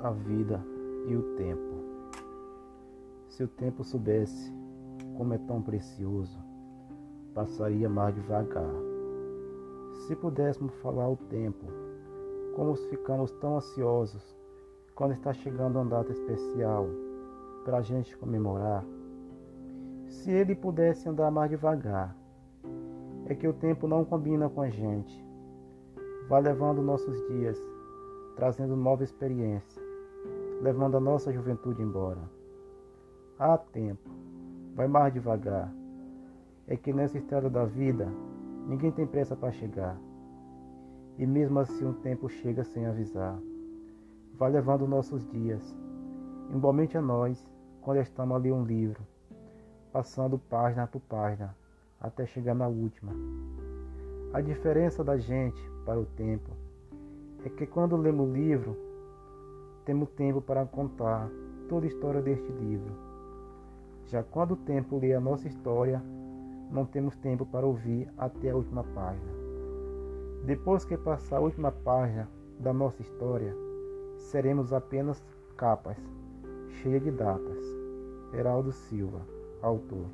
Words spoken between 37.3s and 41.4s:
da vida, ninguém tem pressa para chegar. E